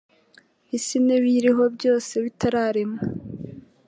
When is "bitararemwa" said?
2.23-3.01